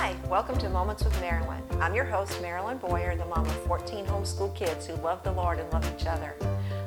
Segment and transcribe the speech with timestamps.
[0.00, 1.60] Hi, welcome to Moments with Marilyn.
[1.80, 5.58] I'm your host, Marilyn Boyer, the mom of 14 homeschool kids who love the Lord
[5.58, 6.36] and love each other.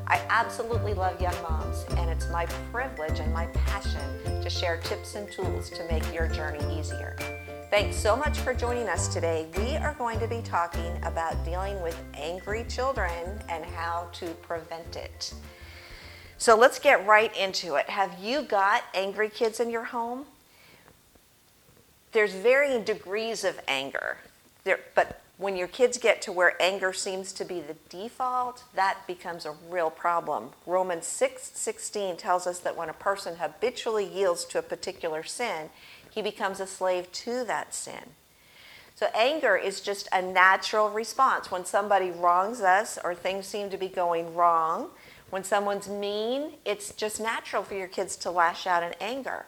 [0.08, 5.16] I absolutely love young moms, and it's my privilege and my passion to share tips
[5.16, 7.18] and tools to make your journey easier.
[7.70, 9.46] Thanks so much for joining us today.
[9.58, 14.96] We are going to be talking about dealing with angry children and how to prevent
[14.96, 15.34] it.
[16.38, 17.90] So let's get right into it.
[17.90, 20.28] Have you got angry kids in your home?
[22.12, 24.18] There's varying degrees of anger,
[24.64, 29.00] there, but when your kids get to where anger seems to be the default, that
[29.08, 30.50] becomes a real problem.
[30.68, 35.70] Romans 6 16 tells us that when a person habitually yields to a particular sin,
[36.12, 38.12] he becomes a slave to that sin.
[38.94, 41.50] So, anger is just a natural response.
[41.50, 44.90] When somebody wrongs us or things seem to be going wrong,
[45.32, 49.46] when someone's mean, it's just natural for your kids to lash out in anger.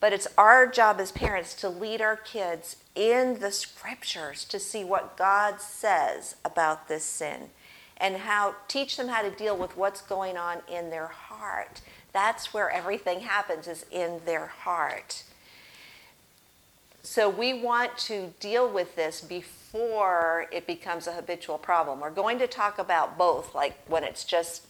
[0.00, 4.82] But it's our job as parents to lead our kids in the scriptures to see
[4.82, 7.50] what God says about this sin
[7.98, 11.82] and how teach them how to deal with what's going on in their heart.
[12.12, 15.22] That's where everything happens is in their heart.
[17.02, 22.00] So we want to deal with this before it becomes a habitual problem.
[22.00, 24.66] We're going to talk about both, like when it's just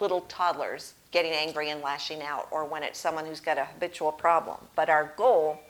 [0.00, 4.10] little toddlers getting angry and lashing out, or when it's someone who's got a habitual
[4.10, 4.58] problem.
[4.74, 5.60] But our goal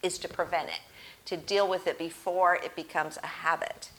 [0.00, 0.80] is to prevent it,
[1.24, 3.90] to deal with it before it becomes a habit.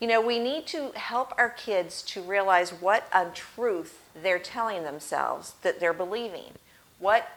[0.00, 5.54] You know, we need to help our kids to realize what untruth they're telling themselves
[5.62, 6.54] that they're believing.
[6.98, 7.28] What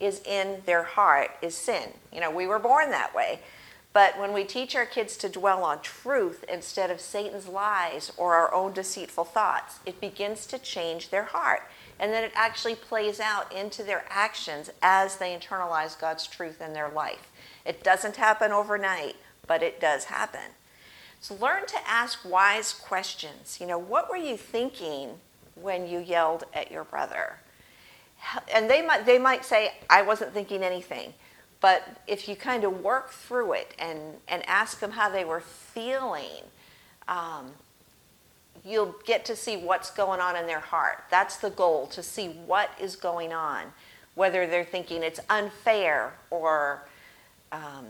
[0.00, 1.90] is in their heart is sin.
[2.10, 3.40] You know, we were born that way.
[3.92, 8.36] But when we teach our kids to dwell on truth instead of Satan's lies or
[8.36, 11.62] our own deceitful thoughts, it begins to change their heart.
[11.98, 16.72] And then it actually plays out into their actions as they internalize God's truth in
[16.72, 17.30] their life.
[17.66, 20.54] It doesn't happen overnight, but it does happen.
[21.20, 23.58] So learn to ask wise questions.
[23.60, 25.10] You know, what were you thinking
[25.56, 27.40] when you yelled at your brother?
[28.52, 31.12] And they might, they might say, I wasn't thinking anything.
[31.60, 35.40] But if you kind of work through it and, and ask them how they were
[35.40, 36.42] feeling,
[37.06, 37.52] um,
[38.64, 41.04] you'll get to see what's going on in their heart.
[41.10, 43.64] That's the goal, to see what is going on,
[44.14, 46.86] whether they're thinking it's unfair or,
[47.52, 47.86] um,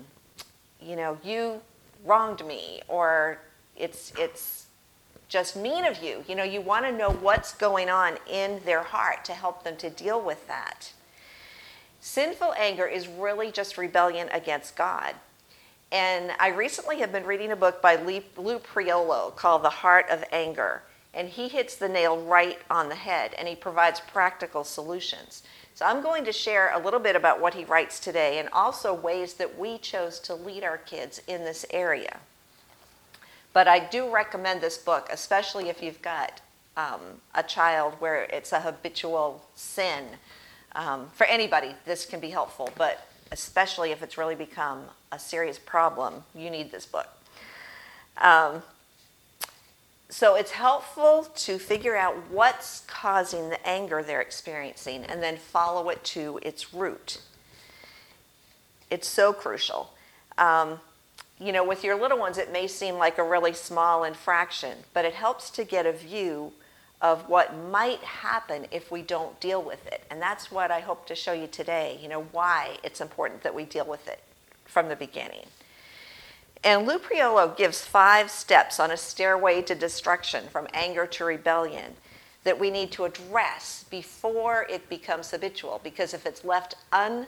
[0.81, 1.61] you know, you
[2.05, 3.41] wronged me or
[3.77, 4.67] it's, it's
[5.29, 6.25] just mean of you.
[6.27, 9.77] You know, you want to know what's going on in their heart to help them
[9.77, 10.93] to deal with that.
[12.01, 15.15] Sinful anger is really just rebellion against God.
[15.93, 20.25] And I recently have been reading a book by Lou Priolo called The Heart of
[20.33, 20.83] Anger.
[21.13, 25.43] And he hits the nail right on the head and he provides practical solutions.
[25.75, 28.95] So I'm going to share a little bit about what he writes today and also
[28.95, 32.21] ways that we chose to lead our kids in this area.
[33.53, 36.41] But I do recommend this book, especially if you've got
[36.77, 37.01] um,
[37.35, 40.05] a child where it's a habitual sin
[40.75, 45.59] um, for anybody, this can be helpful, but especially if it's really become a serious
[45.59, 47.09] problem, you need this book.
[48.19, 48.63] Um,
[50.09, 55.89] so it's helpful to figure out what's causing the anger they're experiencing and then follow
[55.89, 57.21] it to its root.
[58.91, 59.95] It's so crucial.
[60.37, 60.81] Um,
[61.39, 65.05] you know, with your little ones, it may seem like a really small infraction, but
[65.05, 66.53] it helps to get a view
[67.03, 70.03] of what might happen if we don't deal with it.
[70.11, 73.55] And that's what I hope to show you today, you know, why it's important that
[73.55, 74.21] we deal with it
[74.67, 75.47] from the beginning.
[76.63, 81.97] And Lou Priolo gives five steps on a stairway to destruction from anger to rebellion
[82.45, 85.81] that we need to address before it becomes habitual.
[85.83, 87.27] Because if it's left undealt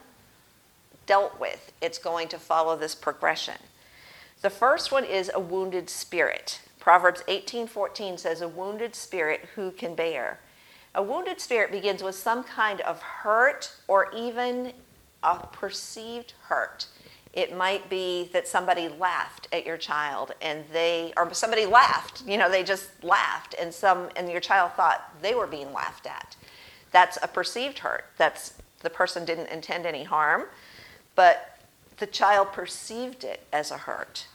[1.41, 3.57] with, it's going to follow this progression.
[4.43, 6.61] The first one is a wounded spirit.
[6.83, 10.41] Proverbs 18:14 says a wounded spirit who can bear.
[10.97, 14.73] A wounded spirit begins with some kind of hurt or even
[15.23, 16.89] a perceived hurt.
[17.33, 22.37] It might be that somebody laughed at your child and they or somebody laughed, you
[22.37, 26.35] know, they just laughed and some and your child thought they were being laughed at.
[26.91, 28.07] That's a perceived hurt.
[28.17, 30.47] That's the person didn't intend any harm,
[31.15, 31.61] but
[31.99, 34.27] the child perceived it as a hurt.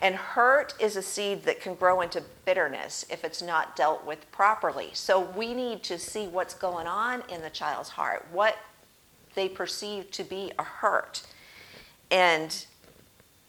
[0.00, 4.30] And hurt is a seed that can grow into bitterness if it's not dealt with
[4.32, 4.90] properly.
[4.94, 8.56] So we need to see what's going on in the child's heart, what
[9.34, 11.22] they perceive to be a hurt.
[12.10, 12.64] And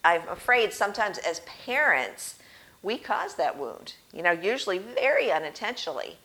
[0.04, 2.36] I'm afraid sometimes as parents,
[2.84, 6.18] we cause that wound, you know, usually very unintentionally.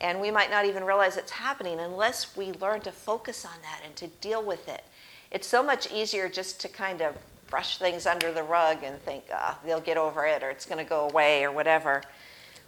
[0.00, 3.80] And we might not even realize it's happening unless we learn to focus on that
[3.84, 4.84] and to deal with it
[5.30, 7.16] it's so much easier just to kind of
[7.48, 10.82] brush things under the rug and think ah, they'll get over it or it's going
[10.82, 12.02] to go away or whatever.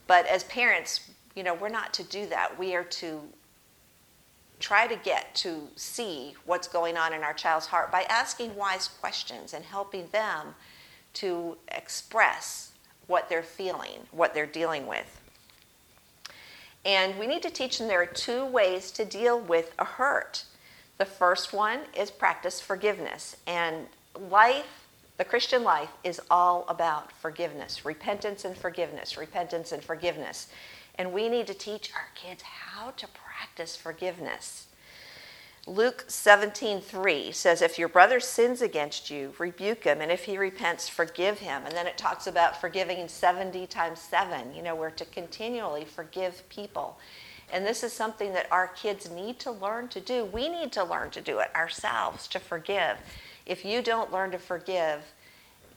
[0.06, 2.58] But as parents, you know, we're not to do that.
[2.58, 3.20] We are to
[4.60, 8.88] try to get to see what's going on in our child's heart by asking wise
[8.88, 10.54] questions and helping them
[11.14, 12.72] to express
[13.06, 15.20] what they're feeling, what they're dealing with.
[16.84, 20.44] And we need to teach them there are two ways to deal with a hurt.
[20.96, 23.36] The first one is practice forgiveness.
[23.46, 23.86] And
[24.31, 24.87] life,
[25.17, 30.49] the Christian life, is all about forgiveness, repentance and forgiveness, repentance and forgiveness.
[30.97, 34.67] And we need to teach our kids how to practice forgiveness.
[35.67, 40.88] Luke 17:3 says if your brother sins against you, rebuke him and if he repents,
[40.88, 41.67] forgive him.
[41.67, 44.55] And then it talks about forgiving 70 times 7.
[44.55, 46.99] You know, we're to continually forgive people.
[47.53, 50.25] And this is something that our kids need to learn to do.
[50.25, 52.97] We need to learn to do it ourselves to forgive.
[53.48, 55.00] If you don't learn to forgive,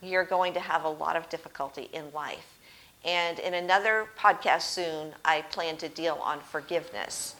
[0.03, 2.59] you're going to have a lot of difficulty in life.
[3.03, 7.35] And in another podcast soon, I plan to deal on forgiveness.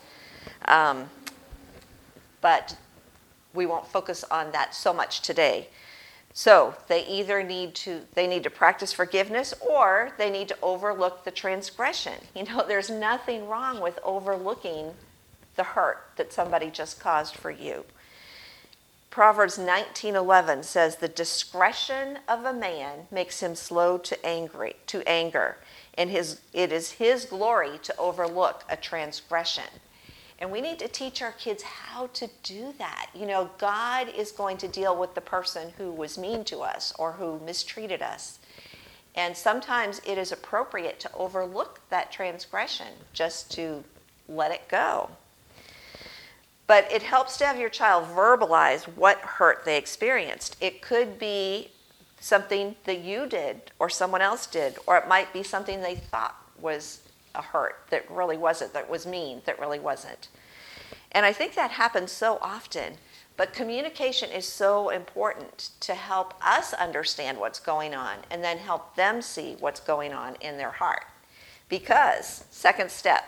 [0.65, 1.09] Um,
[2.39, 2.75] but
[3.53, 5.67] we won't focus on that so much today.
[6.33, 11.25] So they either need to they need to practice forgiveness or they need to overlook
[11.25, 12.13] the transgression.
[12.35, 14.93] You know, there's nothing wrong with overlooking
[15.57, 17.83] the hurt that somebody just caused for you.
[19.11, 25.57] Proverbs 19:11 says the discretion of a man makes him slow to angry to anger
[25.95, 29.81] and his it is his glory to overlook a transgression.
[30.39, 33.09] And we need to teach our kids how to do that.
[33.13, 36.93] You know, God is going to deal with the person who was mean to us
[36.97, 38.39] or who mistreated us.
[39.13, 43.83] And sometimes it is appropriate to overlook that transgression just to
[44.27, 45.11] let it go.
[46.71, 50.55] But it helps to have your child verbalize what hurt they experienced.
[50.61, 51.69] It could be
[52.21, 56.33] something that you did or someone else did, or it might be something they thought
[56.61, 57.01] was
[57.35, 60.29] a hurt that really wasn't, that was mean, that really wasn't.
[61.11, 62.93] And I think that happens so often.
[63.35, 68.95] But communication is so important to help us understand what's going on and then help
[68.95, 71.03] them see what's going on in their heart.
[71.67, 73.25] Because, second step,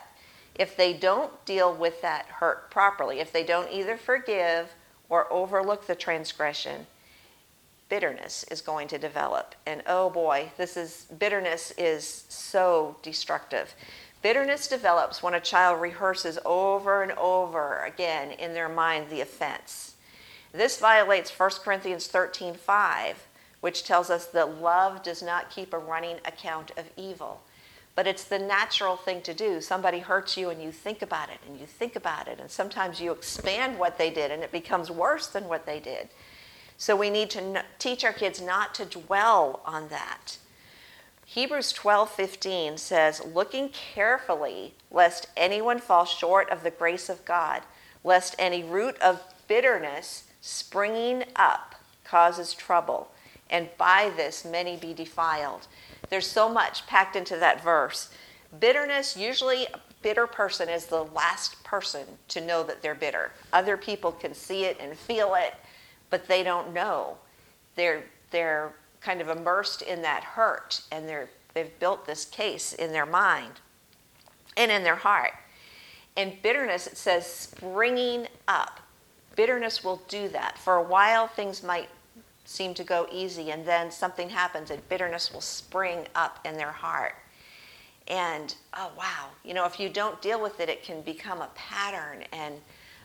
[0.55, 4.73] if they don't deal with that hurt properly, if they don't either forgive
[5.09, 6.85] or overlook the transgression,
[7.89, 9.55] bitterness is going to develop.
[9.65, 13.73] And oh boy, this is bitterness is so destructive.
[14.21, 19.95] Bitterness develops when a child rehearses over and over again in their mind the offense.
[20.53, 23.15] This violates 1 Corinthians 13:5,
[23.59, 27.41] which tells us that love does not keep a running account of evil
[27.95, 29.61] but it's the natural thing to do.
[29.61, 32.99] Somebody hurts you and you think about it and you think about it, and sometimes
[32.99, 36.09] you expand what they did and it becomes worse than what they did.
[36.77, 40.37] So we need to teach our kids not to dwell on that.
[41.25, 47.63] Hebrews 12:15 says, "Looking carefully lest anyone fall short of the grace of God,
[48.03, 53.11] lest any root of bitterness springing up causes trouble,
[53.49, 55.67] and by this many be defiled."
[56.09, 58.09] There's so much packed into that verse.
[58.59, 63.31] Bitterness, usually a bitter person is the last person to know that they're bitter.
[63.51, 65.55] Other people can see it and feel it,
[66.09, 67.17] but they don't know.
[67.75, 72.91] They're they're kind of immersed in that hurt and they're they've built this case in
[72.91, 73.53] their mind
[74.55, 75.33] and in their heart.
[76.15, 78.79] And bitterness, it says springing up.
[79.35, 80.59] Bitterness will do that.
[80.59, 81.89] For a while, things might
[82.45, 86.71] seem to go easy, and then something happens and bitterness will spring up in their
[86.71, 87.15] heart.
[88.07, 91.49] And oh, wow, you know, if you don't deal with it, it can become a
[91.55, 92.23] pattern.
[92.33, 92.55] And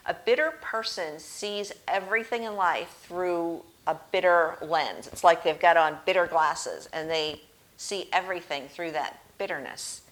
[0.06, 5.06] a bitter person sees everything in life through a bitter lens.
[5.06, 7.42] It's like they've got on bitter glasses and they
[7.76, 10.02] see everything through that bitterness.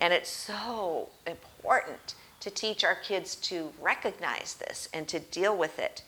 [0.00, 5.78] And it's so important to teach our kids to recognize this and to deal with
[5.78, 6.02] it.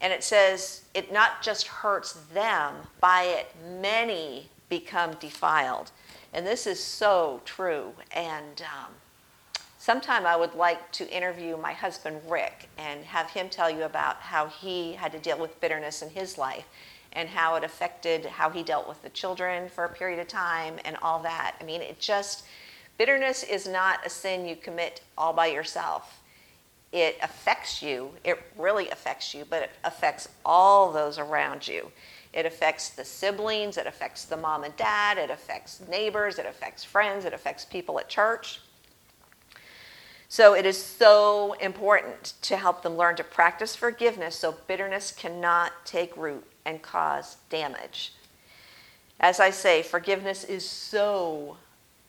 [0.00, 5.90] And it says it not just hurts them, by it many become defiled.
[6.32, 7.92] And this is so true.
[8.12, 8.92] And um,
[9.78, 14.16] sometime I would like to interview my husband Rick and have him tell you about
[14.16, 16.66] how he had to deal with bitterness in his life
[17.12, 20.76] and how it affected how he dealt with the children for a period of time
[20.84, 21.56] and all that.
[21.60, 22.44] I mean, it just,
[22.98, 26.19] bitterness is not a sin you commit all by yourself
[26.92, 31.92] it affects you, it really affects you, but it affects all those around you.
[32.32, 36.84] It affects the siblings, it affects the mom and dad, it affects neighbors, it affects
[36.84, 38.60] friends, it affects people at church.
[40.28, 45.72] So it is so important to help them learn to practice forgiveness so bitterness cannot
[45.84, 48.12] take root and cause damage.
[49.18, 51.56] As I say, forgiveness is so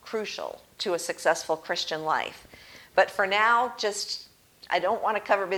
[0.03, 2.47] crucial to a successful Christian life.
[2.93, 4.27] But for now, just
[4.71, 5.49] I don't want to cover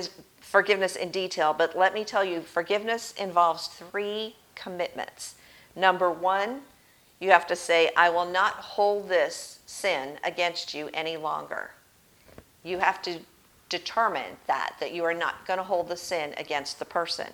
[0.42, 5.36] forgiveness in detail, but let me tell you forgiveness involves three commitments.
[5.76, 6.62] Number one,
[7.20, 11.72] you have to say, I will not hold this sin against you any longer.
[12.64, 13.20] You have to
[13.70, 17.28] determine that, that you are not going to hold the sin against the person.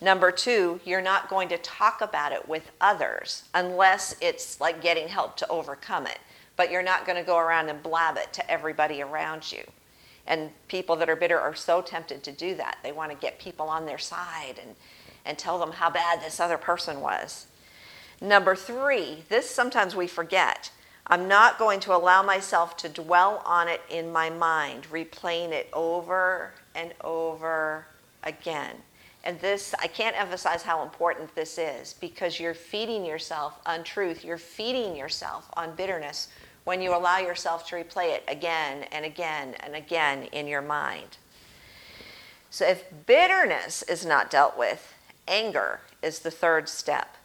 [0.00, 5.08] Number two, you're not going to talk about it with others unless it's like getting
[5.08, 6.18] help to overcome it.
[6.56, 9.62] But you're not going to go around and blab it to everybody around you.
[10.26, 12.78] And people that are bitter are so tempted to do that.
[12.82, 14.74] They want to get people on their side and,
[15.24, 17.46] and tell them how bad this other person was.
[18.20, 20.70] Number three, this sometimes we forget.
[21.06, 25.68] I'm not going to allow myself to dwell on it in my mind, replaying it
[25.72, 27.86] over and over
[28.24, 28.74] again.
[29.22, 34.38] And this, I can't emphasize how important this is because you're feeding yourself untruth, you're
[34.38, 36.28] feeding yourself on bitterness
[36.66, 41.16] when you allow yourself to replay it again and again and again in your mind.
[42.50, 44.92] So if bitterness is not dealt with,
[45.28, 47.16] anger is the third step.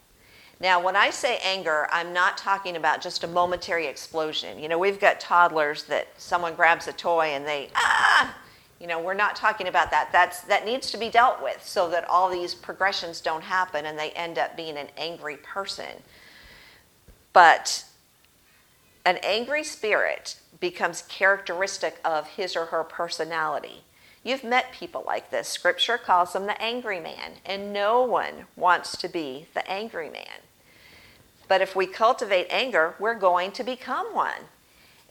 [0.60, 4.60] Now, when I say anger, I'm not talking about just a momentary explosion.
[4.60, 8.38] You know, we've got toddlers that someone grabs a toy and they, ah,
[8.80, 10.10] you know, we're not talking about that.
[10.12, 13.98] That's, that needs to be dealt with so that all these progressions don't happen and
[13.98, 16.04] they end up being an angry person.
[17.34, 17.86] But
[19.06, 23.84] an angry spirit becomes characteristic of his or her personality.
[24.24, 25.48] You've met people like this.
[25.48, 30.42] Scripture calls them the angry man, and no one wants to be the angry man.
[31.48, 34.46] But if we cultivate anger, we're going to become one.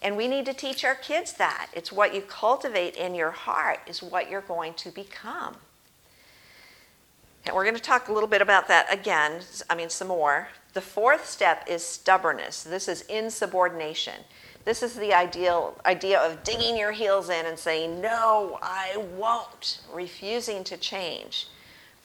[0.01, 1.69] And we need to teach our kids that.
[1.75, 5.57] It's what you cultivate in your heart is what you're going to become.
[7.45, 10.49] And we're going to talk a little bit about that again, I mean, some more.
[10.73, 12.63] The fourth step is stubbornness.
[12.63, 14.25] This is insubordination.
[14.65, 19.81] This is the ideal idea of digging your heels in and saying, No, I won't,
[19.93, 21.49] refusing to change.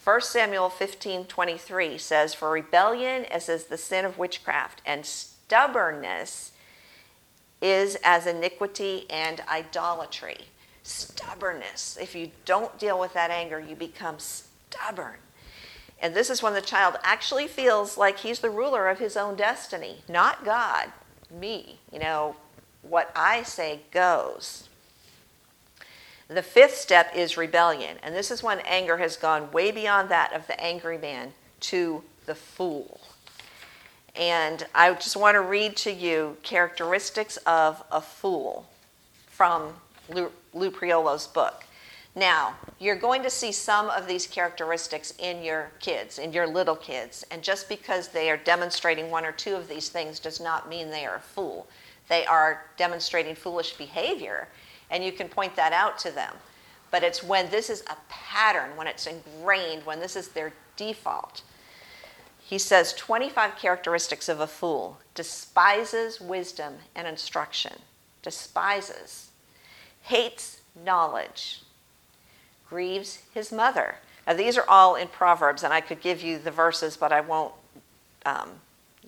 [0.02, 6.52] 1 Samuel 15 23 says, For rebellion is as the sin of witchcraft, and stubbornness
[7.60, 10.46] is as iniquity and idolatry.
[10.82, 11.98] Stubbornness.
[12.00, 15.16] If you don't deal with that anger, you become stubborn.
[16.00, 19.34] And this is when the child actually feels like he's the ruler of his own
[19.34, 20.92] destiny, not God,
[21.30, 21.78] me.
[21.92, 22.36] You know,
[22.82, 24.68] what I say goes.
[26.28, 30.32] The fifth step is rebellion, and this is when anger has gone way beyond that
[30.32, 33.00] of the angry man to the fool.
[34.16, 38.66] And I just want to read to you characteristics of a fool
[39.28, 39.74] from
[40.08, 41.65] Lou, Priolo's book.
[42.16, 46.74] Now, you're going to see some of these characteristics in your kids, in your little
[46.74, 50.66] kids, and just because they are demonstrating one or two of these things does not
[50.66, 51.68] mean they are a fool.
[52.08, 54.48] They are demonstrating foolish behavior,
[54.90, 56.32] and you can point that out to them.
[56.90, 61.42] But it's when this is a pattern, when it's ingrained, when this is their default.
[62.38, 67.74] He says 25 characteristics of a fool despises wisdom and instruction,
[68.22, 69.30] despises,
[70.02, 71.62] hates knowledge,
[72.68, 73.96] grieves his mother.
[74.26, 77.20] Now, these are all in Proverbs, and I could give you the verses, but I
[77.20, 77.52] won't.
[78.24, 78.50] Um,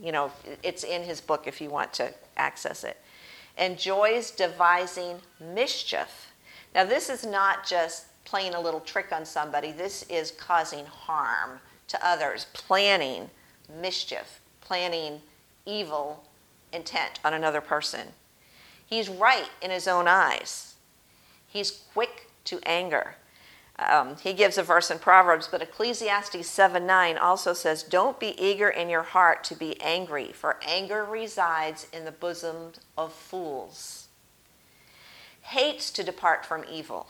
[0.00, 0.31] you know,
[0.62, 2.97] it's in his book if you want to access it
[3.59, 6.33] enjoys devising mischief.
[6.75, 11.61] Now, this is not just playing a little trick on somebody, this is causing harm
[11.88, 13.31] to others, planning
[13.81, 15.21] mischief, planning
[15.67, 16.25] evil
[16.73, 18.09] intent on another person.
[18.87, 20.75] He's right in his own eyes.
[21.47, 23.17] He's quick to anger.
[23.78, 28.35] Um, he gives a verse in Proverbs, but Ecclesiastes 7 9 also says, Don't be
[28.42, 34.08] eager in your heart to be angry, for anger resides in the bosom of fools.
[35.42, 37.08] Hates to depart from evil.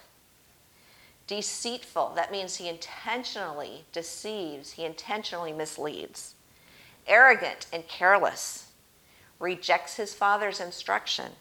[1.26, 6.34] Deceitful, that means he intentionally deceives, he intentionally misleads.
[7.06, 8.68] Arrogant and careless,
[9.38, 11.32] rejects his father's instruction,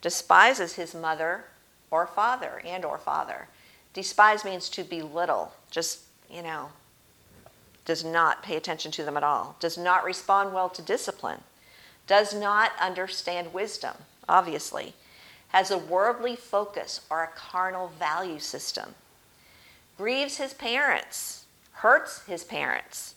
[0.00, 1.44] despises his mother
[1.90, 3.48] or father and or father
[3.92, 6.70] Despise means to belittle, just, you know,
[7.84, 11.40] does not pay attention to them at all, does not respond well to discipline,
[12.06, 13.94] does not understand wisdom,
[14.28, 14.94] obviously,
[15.48, 18.94] has a worldly focus or a carnal value system,
[19.98, 23.14] grieves his parents, hurts his parents,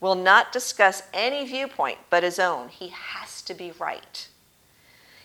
[0.00, 2.68] will not discuss any viewpoint but his own.
[2.68, 4.28] He has to be right.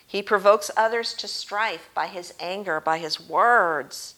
[0.06, 4.16] He provokes others to strife by his anger, by his words.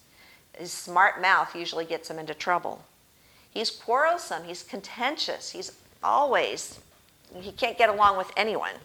[0.53, 2.83] His smart mouth usually gets him into trouble.
[3.51, 5.71] He's quarrelsome, he's contentious, he's
[6.03, 6.79] always,
[7.35, 8.75] he can't get along with anyone.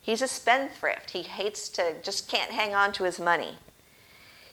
[0.00, 1.10] He's a spendthrift.
[1.10, 3.58] He hates to, just can't hang on to his money.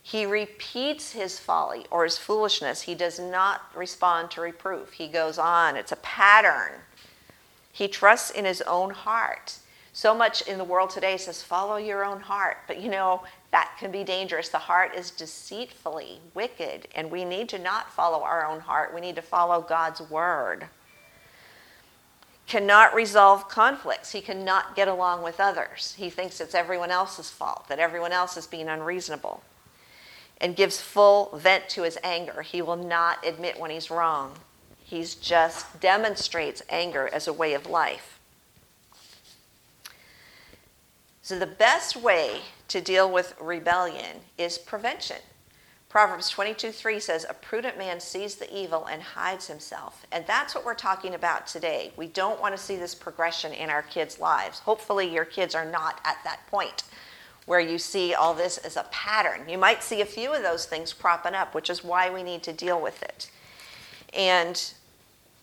[0.02, 2.82] He repeats his folly or his foolishness.
[2.82, 4.94] He does not respond to reproof.
[4.94, 5.78] He goes on.
[5.78, 6.72] It's a pattern.
[7.72, 9.60] He trusts in his own heart.
[9.94, 12.58] So much in the world today says, follow your own heart.
[12.68, 14.50] But you know, that can be dangerous.
[14.50, 18.94] The heart is deceitfully wicked, and we need to not follow our own heart.
[18.94, 20.68] We need to follow God's word
[22.48, 24.12] cannot resolve conflicts.
[24.12, 25.96] He cannot get along with others.
[25.98, 29.44] He thinks it's everyone else's fault, that everyone else is being unreasonable,
[30.40, 32.42] and gives full vent to his anger.
[32.42, 34.34] He will not admit when he's wrong.
[34.78, 38.20] He's just demonstrates anger as a way of life.
[41.24, 45.20] So the best way to deal with rebellion is prevention.
[45.88, 50.06] Proverbs 22 3 says, A prudent man sees the evil and hides himself.
[50.12, 51.94] And that's what we're talking about today.
[51.96, 54.60] We don't want to see this progression in our kids' lives.
[54.60, 56.84] Hopefully, your kids are not at that point
[57.46, 59.48] where you see all this as a pattern.
[59.48, 62.44] You might see a few of those things cropping up, which is why we need
[62.44, 63.30] to deal with it.
[64.14, 64.62] And,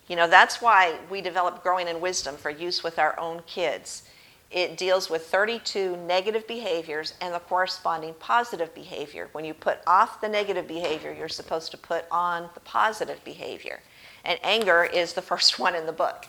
[0.09, 4.03] you know, that's why we develop Growing in Wisdom for use with our own kids
[4.51, 9.29] it deals with 32 negative behaviors and the corresponding positive behavior.
[9.33, 13.81] When you put off the negative behavior, you're supposed to put on the positive behavior.
[14.25, 16.27] And anger is the first one in the book.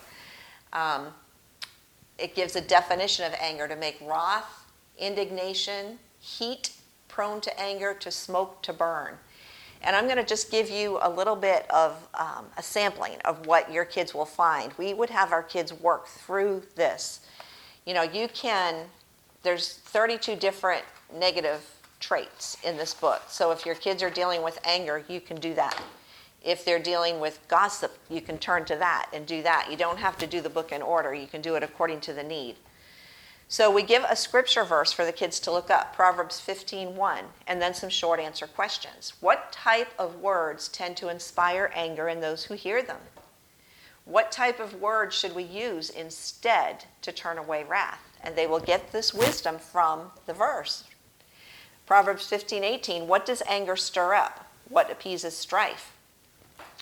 [0.72, 1.08] Um,
[2.20, 4.68] it gives a definition of anger to make wrath,
[5.00, 6.74] indignation, heat,
[7.08, 9.16] prone to anger, to smoke, to burn.
[9.82, 13.48] And I'm going to just give you a little bit of um, a sampling of
[13.48, 14.72] what your kids will find.
[14.78, 17.22] We would have our kids work through this
[17.86, 18.86] you know, you can,
[19.44, 20.84] there's 32 different
[21.14, 21.68] negative
[22.00, 23.24] traits in this book.
[23.28, 25.82] So if your kids are dealing with anger, you can do that.
[26.44, 29.68] If they're dealing with gossip, you can turn to that and do that.
[29.70, 32.14] You don't have to do the book in order, you can do it according to
[32.14, 32.56] the need.
[33.48, 37.62] So we give a scripture verse for the kids to look up, Proverbs 15:1, and
[37.62, 39.12] then some short answer questions.
[39.20, 43.02] What type of words tend to inspire anger in those who hear them?
[44.06, 48.02] What type of words should we use instead to turn away wrath?
[48.24, 50.84] And they will get this wisdom from the verse.
[51.86, 54.48] Proverbs 15, 18, what does anger stir up?
[54.70, 55.94] What appeases strife?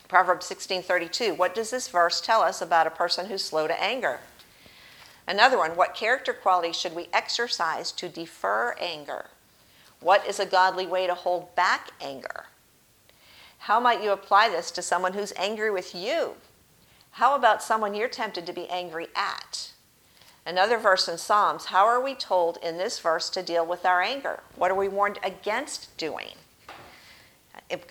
[0.08, 3.84] Proverbs 16, 32, what does this verse tell us about a person who's slow to
[3.84, 4.19] anger?
[5.27, 9.27] Another one, what character qualities should we exercise to defer anger?
[9.99, 12.45] What is a godly way to hold back anger?
[13.60, 16.34] How might you apply this to someone who's angry with you?
[17.12, 19.72] How about someone you're tempted to be angry at?
[20.45, 24.02] Another verse in Psalms How are we told in this verse to deal with our
[24.02, 24.41] anger?
[24.56, 26.34] What are we warned against doing?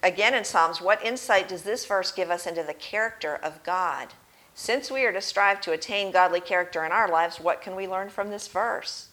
[0.03, 4.09] Again in Psalms, what insight does this verse give us into the character of God?
[4.55, 7.87] Since we are to strive to attain godly character in our lives, what can we
[7.87, 9.09] learn from this verse?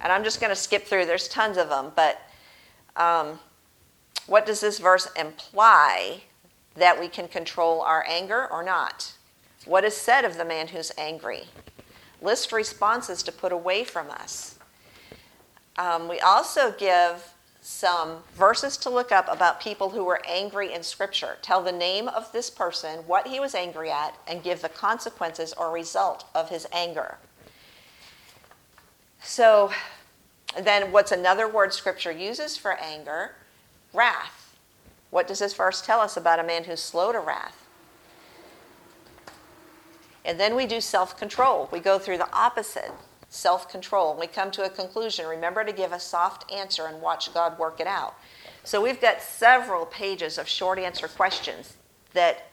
[0.00, 2.20] And I'm just going to skip through, there's tons of them, but
[2.94, 3.40] um,
[4.26, 6.22] what does this verse imply
[6.76, 9.14] that we can control our anger or not?
[9.64, 11.44] What is said of the man who's angry?
[12.20, 14.58] List responses to put away from us.
[15.76, 20.82] Um, we also give some verses to look up about people who were angry in
[20.82, 21.38] Scripture.
[21.40, 25.54] Tell the name of this person, what he was angry at, and give the consequences
[25.54, 27.16] or result of his anger.
[29.22, 29.72] So,
[30.60, 33.34] then what's another word Scripture uses for anger?
[33.94, 34.56] Wrath.
[35.08, 37.63] What does this verse tell us about a man who's slow to wrath?
[40.24, 41.68] And then we do self control.
[41.70, 42.92] We go through the opposite
[43.28, 44.16] self control.
[44.18, 45.26] We come to a conclusion.
[45.26, 48.14] Remember to give a soft answer and watch God work it out.
[48.62, 51.74] So we've got several pages of short answer questions
[52.14, 52.46] that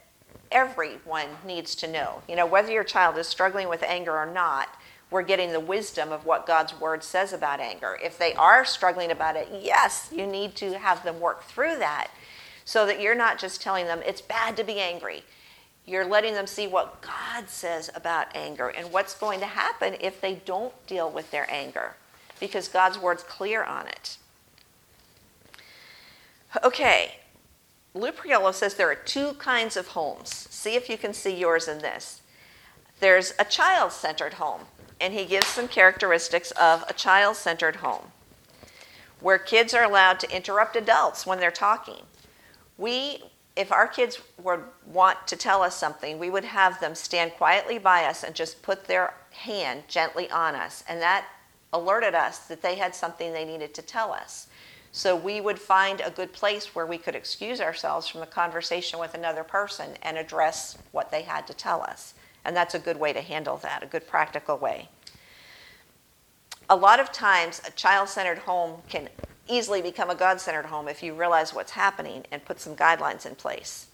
[0.51, 2.21] everyone needs to know.
[2.27, 4.69] You know, whether your child is struggling with anger or not,
[5.09, 7.97] we're getting the wisdom of what God's word says about anger.
[8.03, 12.09] If they are struggling about it, yes, you need to have them work through that
[12.65, 15.23] so that you're not just telling them it's bad to be angry.
[15.85, 20.21] You're letting them see what God says about anger and what's going to happen if
[20.21, 21.95] they don't deal with their anger,
[22.39, 24.17] because God's word's clear on it.
[26.63, 27.15] Okay,
[27.93, 30.47] Lou Priolo says there are two kinds of homes.
[30.49, 32.21] See if you can see yours in this.
[32.99, 34.61] There's a child centered home,
[34.99, 38.11] and he gives some characteristics of a child centered home
[39.19, 42.03] where kids are allowed to interrupt adults when they're talking.
[42.77, 43.23] We
[43.55, 47.77] if our kids would want to tell us something, we would have them stand quietly
[47.77, 50.83] by us and just put their hand gently on us.
[50.87, 51.25] And that
[51.73, 54.47] alerted us that they had something they needed to tell us.
[54.93, 58.99] So we would find a good place where we could excuse ourselves from the conversation
[58.99, 62.13] with another person and address what they had to tell us.
[62.43, 64.89] And that's a good way to handle that, a good practical way.
[66.69, 69.09] A lot of times, a child centered home can
[69.51, 73.25] easily become a God centered home if you realize what's happening and put some guidelines
[73.25, 73.87] in place.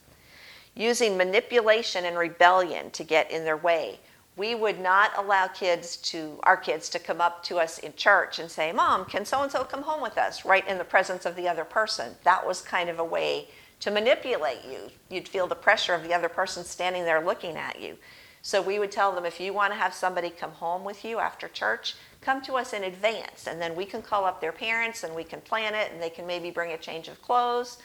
[0.75, 3.99] Using manipulation and rebellion to get in their way.
[4.35, 8.37] We would not allow kids to our kids to come up to us in church
[8.37, 10.45] and say mom can so and so come home with us?
[10.45, 12.15] Right in the presence of the other person.
[12.23, 13.47] That was kind of a way
[13.79, 14.91] to manipulate you.
[15.09, 17.97] You'd feel the pressure of the other person standing there looking at you.
[18.43, 21.17] So we would tell them if you want to have somebody come home with you
[21.17, 25.03] after church come to us in advance and then we can call up their parents
[25.03, 27.77] and we can plan it and they can maybe bring a change of clothes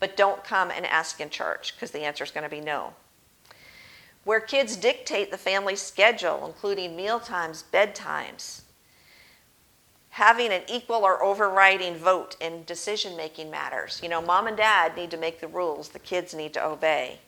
[0.00, 2.92] but don't come and ask in church because the answer is going to be no
[4.24, 8.62] where kids dictate the family schedule, including meal times, bedtimes,
[10.10, 14.00] having an equal or overriding vote in decision making matters.
[14.02, 17.20] You know, mom and dad need to make the rules, the kids need to obey.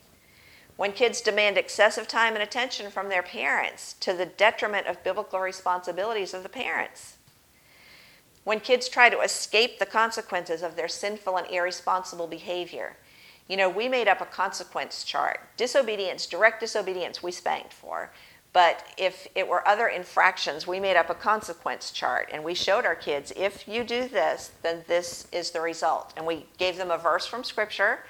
[0.76, 5.40] When kids demand excessive time and attention from their parents to the detriment of biblical
[5.40, 7.16] responsibilities of the parents.
[8.44, 12.96] When kids try to escape the consequences of their sinful and irresponsible behavior
[13.48, 15.40] you know, we made up a consequence chart.
[15.56, 18.10] Disobedience, direct disobedience, we spanked for.
[18.52, 22.86] But if it were other infractions, we made up a consequence chart and we showed
[22.86, 26.14] our kids if you do this, then this is the result.
[26.16, 28.00] And we gave them a verse from Scripture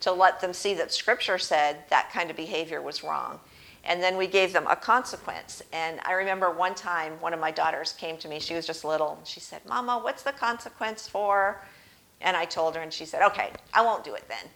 [0.00, 3.40] to let them see that Scripture said that kind of behavior was wrong.
[3.84, 5.62] And then we gave them a consequence.
[5.72, 8.84] And I remember one time one of my daughters came to me, she was just
[8.84, 11.62] little, and she said, Mama, what's the consequence for?
[12.20, 14.50] And I told her, and she said, Okay, I won't do it then.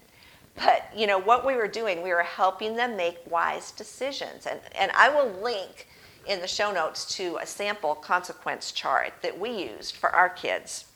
[0.56, 4.46] But you know what we were doing, we were helping them make wise decisions.
[4.46, 5.86] And, and I will link
[6.26, 10.86] in the show notes to a sample consequence chart that we used for our kids.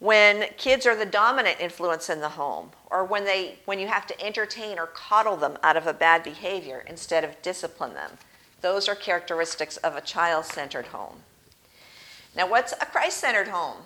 [0.00, 4.06] When kids are the dominant influence in the home, or when, they, when you have
[4.06, 8.12] to entertain or coddle them out of a bad behavior instead of discipline them,
[8.62, 11.20] those are characteristics of a child centered home.
[12.34, 13.76] Now, what's a Christ centered home?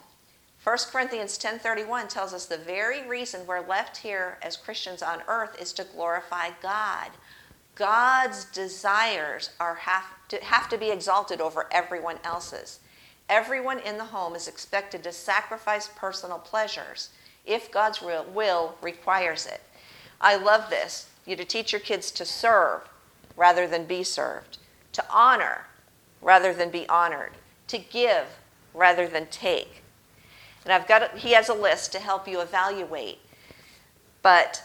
[0.62, 5.60] 1 Corinthians 10:31 tells us the very reason we're left here as Christians on earth
[5.60, 7.10] is to glorify God.
[7.74, 12.78] God's desires are have to, have to be exalted over everyone else's.
[13.28, 17.10] Everyone in the home is expected to sacrifice personal pleasures
[17.46, 19.62] if God's will requires it.
[20.20, 21.08] I love this.
[21.26, 22.82] You to teach your kids to serve
[23.36, 24.58] rather than be served,
[24.92, 25.66] to honor
[26.20, 27.32] rather than be honored,
[27.68, 28.26] to give
[28.74, 29.82] rather than take
[30.64, 33.18] and I've got, a, he has a list to help you evaluate.
[34.22, 34.62] But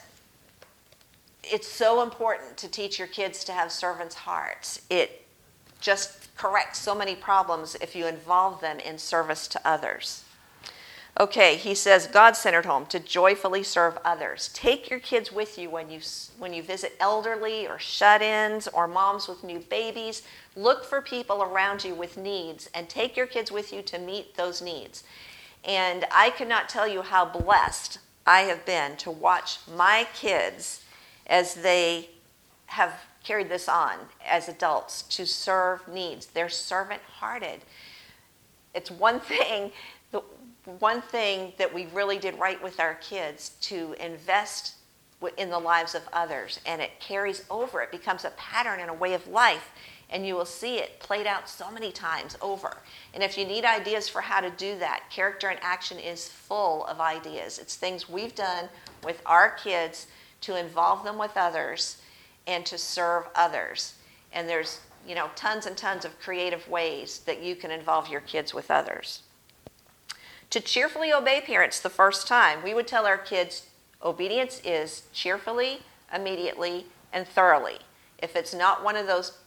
[1.43, 4.81] it's so important to teach your kids to have servants' hearts.
[4.89, 5.25] It
[5.81, 10.23] just corrects so many problems if you involve them in service to others.
[11.19, 14.49] Okay, he says God centered home to joyfully serve others.
[14.53, 15.99] Take your kids with you when you,
[16.37, 20.23] when you visit elderly or shut ins or moms with new babies.
[20.55, 24.35] Look for people around you with needs and take your kids with you to meet
[24.35, 25.03] those needs.
[25.65, 30.85] And I cannot tell you how blessed I have been to watch my kids
[31.27, 32.11] as they
[32.67, 36.27] have carried this on as adults to serve needs.
[36.27, 37.61] They're servant hearted.
[38.73, 39.71] It's one thing,
[40.11, 40.21] the
[40.79, 44.75] one thing that we really did right with our kids to invest
[45.37, 47.81] in the lives of others, and it carries over.
[47.81, 49.71] It becomes a pattern and a way of life
[50.11, 52.77] and you will see it played out so many times over.
[53.13, 56.85] And if you need ideas for how to do that, Character and Action is full
[56.85, 57.59] of ideas.
[57.59, 58.69] It's things we've done
[59.03, 60.07] with our kids
[60.41, 61.97] to involve them with others
[62.49, 63.93] and to serve others.
[64.33, 68.21] And there's, you know, tons and tons of creative ways that you can involve your
[68.21, 69.21] kids with others.
[70.49, 73.67] To cheerfully obey parents the first time, we would tell our kids
[74.03, 75.83] obedience is cheerfully,
[76.13, 77.77] immediately, and thoroughly.
[78.17, 79.37] If it's not one of those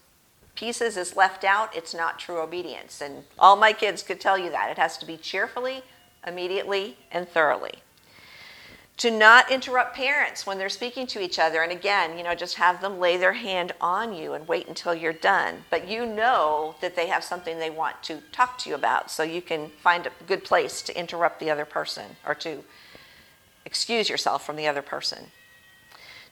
[0.55, 3.01] pieces is left out, it's not true obedience.
[3.01, 4.71] And all my kids could tell you that.
[4.71, 5.83] It has to be cheerfully,
[6.25, 7.83] immediately, and thoroughly.
[8.99, 11.63] To not interrupt parents when they're speaking to each other.
[11.63, 14.95] And again, you know, just have them lay their hand on you and wait until
[14.95, 15.65] you're done.
[15.71, 19.23] But you know that they have something they want to talk to you about, so
[19.23, 22.63] you can find a good place to interrupt the other person or to
[23.65, 25.31] excuse yourself from the other person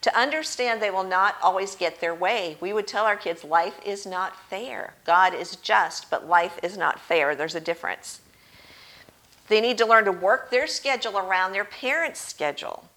[0.02, 2.56] to understand they will not always get their way.
[2.60, 4.94] We would tell our kids life is not fair.
[5.04, 7.34] God is just, but life is not fair.
[7.34, 8.20] There's a difference.
[9.50, 12.88] They need to learn to work their schedule around their parents' schedule.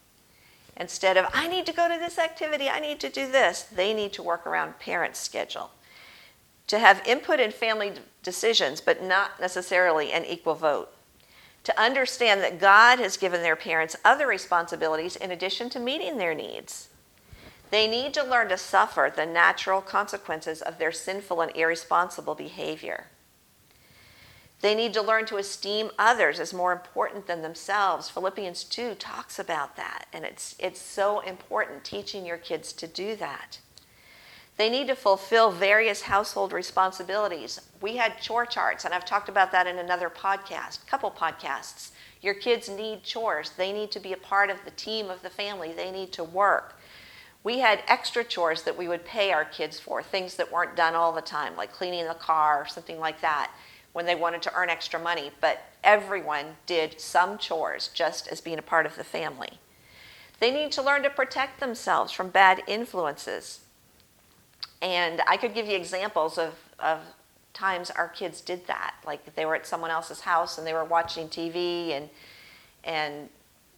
[0.77, 3.91] Instead of, I need to go to this activity, I need to do this, they
[3.91, 5.71] need to work around parents' schedule.
[6.67, 10.91] to have input in family decisions, but not necessarily an equal vote.
[11.65, 16.33] To understand that God has given their parents other responsibilities in addition to meeting their
[16.33, 16.89] needs.
[17.69, 23.07] They need to learn to suffer the natural consequences of their sinful and irresponsible behavior.
[24.63, 28.07] They need to learn to esteem others as more important than themselves.
[28.07, 33.17] Philippians 2 talks about that, and it's, it's so important teaching your kids to do
[33.17, 33.59] that.
[34.55, 37.59] They need to fulfill various household responsibilities.
[37.81, 41.91] We had chore charts, and I've talked about that in another podcast, couple podcasts.
[42.21, 43.49] Your kids need chores.
[43.57, 45.73] They need to be a part of the team of the family.
[45.73, 46.79] They need to work.
[47.43, 50.95] We had extra chores that we would pay our kids for, things that weren't done
[50.95, 53.51] all the time, like cleaning the car or something like that,
[53.93, 55.31] when they wanted to earn extra money.
[55.39, 59.59] But everyone did some chores just as being a part of the family.
[60.39, 63.61] They need to learn to protect themselves from bad influences.
[64.81, 66.99] And I could give you examples of, of
[67.53, 68.95] times our kids did that.
[69.05, 72.09] Like they were at someone else's house and they were watching TV, and,
[72.83, 73.29] and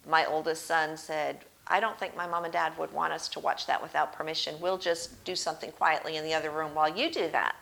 [0.08, 3.40] my oldest son said, I don't think my mom and dad would want us to
[3.40, 4.54] watch that without permission.
[4.60, 7.56] We'll just do something quietly in the other room while you do that.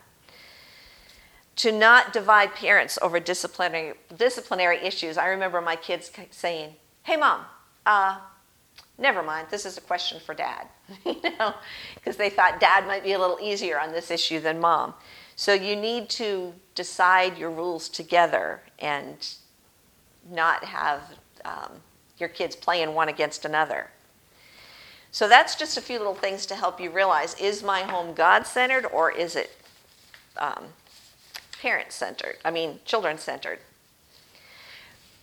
[1.57, 5.17] To not divide parents over disciplinary, disciplinary issues.
[5.17, 7.43] I remember my kids saying, Hey, mom,
[7.87, 8.19] uh,
[8.99, 10.67] never mind, this is a question for dad.
[11.05, 11.55] you know,
[11.95, 14.95] because they thought dad might be a little easier on this issue than mom.
[15.37, 19.27] So you need to decide your rules together and
[20.31, 21.03] not have
[21.45, 21.73] um,
[22.19, 23.91] your kids playing one against another.
[25.11, 28.47] So that's just a few little things to help you realize is my home God
[28.47, 29.57] centered or is it
[30.39, 30.65] um,
[31.65, 32.37] parent centered?
[32.45, 33.59] I mean, children centered.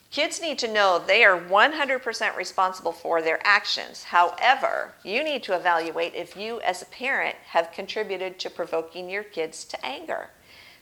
[0.09, 4.05] Kids need to know they are 100% responsible for their actions.
[4.05, 9.21] However, you need to evaluate if you, as a parent, have contributed to provoking your
[9.21, 10.31] kids to anger.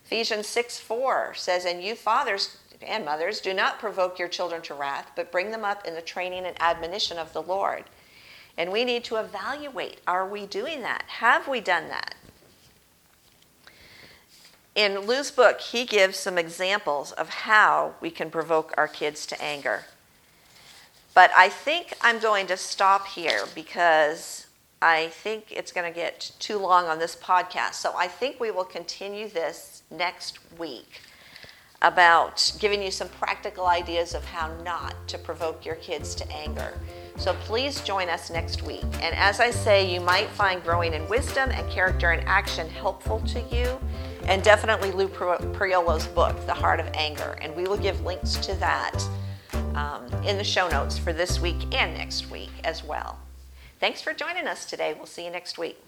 [0.06, 4.74] Ephesians 6 4 says, And you fathers and mothers, do not provoke your children to
[4.74, 7.84] wrath, but bring them up in the training and admonition of the Lord.
[8.58, 11.04] And we need to evaluate are we doing that?
[11.08, 12.15] Have we done that?
[14.75, 19.41] In Lou's book, he gives some examples of how we can provoke our kids to
[19.41, 19.86] anger.
[21.13, 24.47] But I think I'm going to stop here because
[24.82, 27.73] I think it's going to get too long on this podcast.
[27.73, 31.01] So I think we will continue this next week
[31.82, 36.73] about giving you some practical ideas of how not to provoke your kids to anger.
[37.17, 38.86] So please join us next week.
[39.01, 43.19] And as I say, you might find growing in wisdom and character and action helpful
[43.27, 43.79] to you.
[44.30, 47.36] And definitely Lou Priolo's book, The Heart of Anger.
[47.42, 49.04] And we will give links to that
[49.74, 53.18] um, in the show notes for this week and next week as well.
[53.80, 54.94] Thanks for joining us today.
[54.96, 55.80] We'll see you next week.